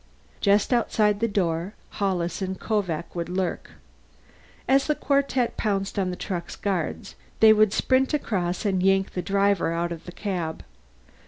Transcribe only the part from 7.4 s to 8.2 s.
would sprint